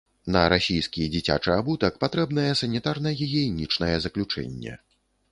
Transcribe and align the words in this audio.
На 0.35 0.41
расійскі 0.51 1.01
дзіцячы 1.15 1.51
абутак 1.55 1.99
патрэбнае 2.03 2.45
санітарна-гігіенічнае 2.61 3.91
заключэнне. 4.07 4.73